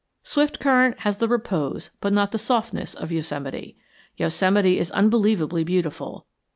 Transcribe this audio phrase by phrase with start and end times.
[0.23, 3.77] Swiftcurrent has the repose but not the softness of Yosemite.
[4.17, 6.25] Yosemite is unbelievably beautiful.